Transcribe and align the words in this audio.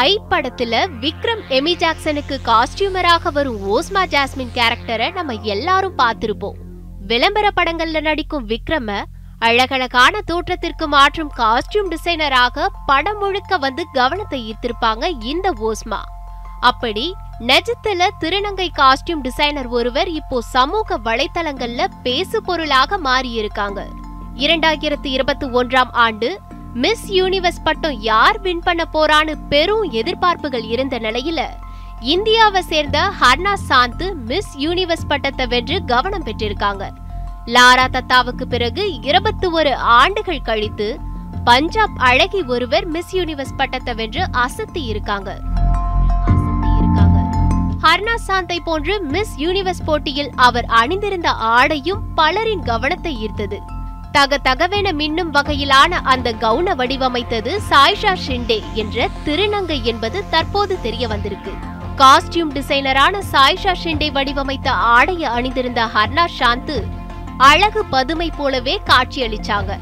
ஐ 0.00 0.20
படத்துல 0.30 0.74
விக்ரம் 1.00 1.40
எமி 1.48 1.72
ஜாக்சனுக்கு 1.80 2.36
காஸ்டியூமராக 2.44 3.32
வரும் 3.32 3.58
ஓஸ்மா 3.72 4.02
ஜாஸ்மின் 4.04 4.52
கேரக்டரை 4.54 5.12
நம்ம 5.12 5.32
எல்லாரும் 5.32 5.98
பார்த்திருப்போம். 5.98 6.56
விளம்பர 7.06 7.50
படங்கள்ல 7.56 8.00
நடிக்கும் 8.00 8.46
விக்ரம 8.48 9.02
அழகழகான 9.38 10.20
தோற்றத்திற்கு 10.24 10.88
மாற்றும் 10.88 11.32
காஸ்டியூம் 11.36 11.90
டிசைனராக 11.94 12.66
படம் 12.86 13.18
முழுக்க 13.18 13.58
வந்து 13.58 13.84
கவனத்தை 13.92 14.40
ஈர்த்திருப்பாங்க 14.50 15.24
இந்த 15.24 15.52
ஓஸ்மா. 15.60 16.00
அப்படி 16.60 17.14
நெஜத்துல 17.40 18.08
திருநங்கை 18.20 18.68
காஸ்டியூம் 18.78 19.20
டிசைனர் 19.20 19.66
ஒருவர் 19.66 20.08
இப்போ 20.08 20.40
சமூக 20.40 20.98
வலைத்தளங்கள்ல 20.98 21.84
பேசு 22.02 22.42
பொருளாக 22.42 22.98
மாறியிருக்காங்க. 22.98 23.82
இரண்டாயிரத்து 24.36 25.06
இருபத்தி 25.16 25.46
ஒன்றாம் 25.46 25.92
ஆண்டு 25.92 26.40
மிஸ் 26.74 27.06
யூனிவர்ஸ் 27.06 27.62
பட்டம் 27.64 28.00
யார் 28.00 28.40
வின் 28.40 28.62
பண்ண 28.64 28.84
போறான்னு 28.92 29.36
பெரும் 29.48 29.90
எதிர்பார்ப்புகள் 29.90 30.62
இருந்த 30.64 30.98
நிலையில 30.98 31.40
இந்தியாவை 32.00 32.62
சேர்ந்த 32.62 33.12
ஹர்னா 33.20 33.54
சாந்து 33.68 34.14
மிஸ் 34.14 34.56
யூனிவர்ஸ் 34.56 35.06
பட்டத்தை 35.08 35.46
வென்று 35.46 35.84
கவனம் 35.84 36.22
பெற்றிருக்காங்க 36.22 36.90
லாரா 37.46 37.86
தத்தாவுக்கு 37.86 38.46
பிறகு 38.46 39.00
இருபத்தி 39.00 39.46
ஒரு 39.46 39.76
ஆண்டுகள் 39.76 40.40
கழித்து 40.42 40.98
பஞ்சாப் 41.44 41.96
அழகி 41.98 42.42
ஒருவர் 42.42 42.86
மிஸ் 42.86 43.14
யூனிவர்ஸ் 43.14 43.56
பட்டத்தை 43.56 43.94
வென்று 43.94 44.20
அசத்தி 44.20 44.84
இருக்காங்க 44.84 45.30
அசத்தி 46.26 46.68
இருக்காங்க. 46.78 47.18
ஹர்னா 47.82 48.14
சாந்தை 48.14 48.60
போன்று 48.64 49.00
மிஸ் 49.02 49.34
யூனிவர்ஸ் 49.38 49.84
போட்டியில் 49.84 50.30
அவர் 50.36 50.64
அணிந்திருந்த 50.64 51.30
ஆடையும் 51.30 52.02
பலரின் 52.14 52.62
கவனத்தை 52.62 53.16
ஈர்த்தது 53.20 53.71
தக 54.16 54.38
தகவென 54.46 54.88
மின்னும் 54.98 55.30
வகையிலான 55.34 55.98
அந்த 56.12 56.28
கவுன 56.42 56.74
வடிவமைத்தது 56.80 57.52
சாய்ஷா 57.70 58.12
ஷிண்டே 58.24 58.58
என்ற 58.74 59.06
திருநங்கை 59.26 59.78
என்பது 59.82 60.18
தற்போது 60.30 60.74
தெரிய 60.80 61.04
வந்திருக்கு. 61.12 61.52
காஸ்டியூம் 62.00 62.52
டிசைனரான 62.56 63.14
சாய்ஷா 63.32 63.72
ஷிண்டே 63.82 64.08
வடிவமைத்த 64.16 64.68
ஆடையை 64.96 65.28
அணிந்திருந்த 65.36 65.82
ஹர்னா 65.94 66.24
சாந்து 66.38 66.76
அழகு 67.50 67.82
பதுமை 67.94 68.28
போலவே 68.38 68.74
காட்சியளிச்சாங்க. 68.90 69.72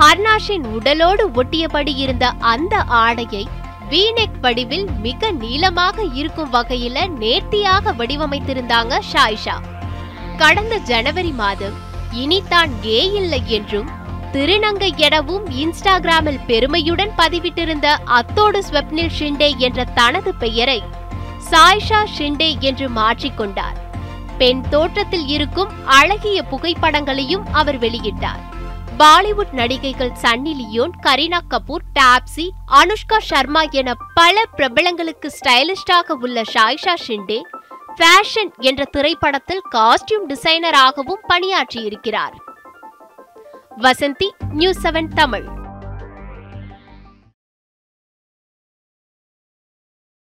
ஹர்னாஷின் 0.00 0.66
உடலோடு 0.76 1.24
ஒட்டியபடி 1.40 1.94
இருந்த 1.96 2.26
அந்த 2.52 2.76
ஆடையை 3.04 3.44
வீநெக் 3.90 4.38
வடிவில் 4.40 4.86
மிக 5.06 5.30
நீளமாக 5.42 6.02
இருக்கும் 6.20 6.52
வகையில 6.52 7.06
நேர்த்தியாக 7.22 7.92
வடிவமைத்திருந்தாங்க 8.00 8.94
ஷாய்ஷா 9.12 9.56
கடந்த 10.38 10.74
ஜனவரி 10.90 11.32
மாதம் 11.42 11.76
இனி 12.12 12.42
தான் 12.48 12.70
கே 12.80 13.12
இல்லை 13.12 13.42
என்றும் 13.46 13.88
திருநங்கை 14.32 14.96
எனவும் 14.96 15.50
இன்ஸ்டாகிராமில் 15.50 16.40
பெருமையுடன் 16.46 17.10
பதிவிட்டிருந்த 17.16 17.96
அத்தோடு 18.04 18.62
ஸ்வப்னில் 18.70 19.10
ஷிண்டே 19.18 19.56
என்ற 19.56 19.84
தனது 19.84 20.34
பெயரை 20.34 20.82
சாய்ஷா 21.50 22.04
ஷிண்டே 22.18 22.60
என்று 22.60 22.88
மாற்றிக்கொண்டார் 22.88 23.76
பெண் 24.38 24.60
தோற்றத்தில் 24.70 25.26
இருக்கும் 25.26 25.68
அழகிய 25.84 26.42
புகைப்படங்களையும் 26.42 27.46
அவர் 27.52 27.78
வெளியிட்டார். 27.78 28.40
பாலிவுட் 28.98 29.52
நடிகைகள் 29.52 30.12
சன்னி 30.22 30.54
லியோன் 30.54 30.92
கரீனா 31.02 31.38
கபூர் 31.48 31.82
டாப்சி 32.00 32.48
அனுஷ்கா 32.72 33.18
சர்மா 33.18 33.62
என 33.62 33.94
பல 34.14 34.44
பிரபலங்களுக்கு 34.56 35.30
ஸ்டைலிஸ்டாக 35.40 36.10
உள்ள 36.10 36.42
ஷாய்ஷா 36.54 36.94
ஷிண்டே 37.06 37.42
ஃபேஷன் 37.98 38.50
என்ற 38.60 38.82
திரைப்படத்தில் 38.84 39.62
காஸ்டியூம் 39.74 40.26
டிசைனராகவும் 40.28 41.22
பணியாற்றியிருக்கிறார். 41.28 42.34
Vasanthi 43.84 44.28
news 44.52 44.86
seven 44.86 45.08
Tamil 45.14 45.46